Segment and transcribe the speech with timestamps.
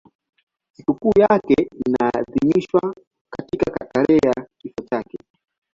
[0.73, 2.95] Sikukuu yake inaadhimishwa
[3.33, 5.17] katika tarehe ya kifo chake.